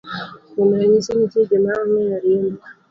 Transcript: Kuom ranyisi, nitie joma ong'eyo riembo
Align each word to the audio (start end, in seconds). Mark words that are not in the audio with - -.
Kuom 0.49 0.69
ranyisi, 0.79 1.11
nitie 1.13 1.43
joma 1.49 1.71
ong'eyo 1.81 2.17
riembo 2.23 2.63